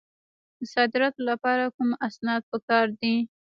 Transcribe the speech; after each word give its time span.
د 0.57 0.59
صادراتو 0.73 1.21
لپاره 1.29 1.63
کوم 1.75 1.89
اسناد 2.07 2.41
پکار 2.51 2.85
دي؟ 2.99 3.15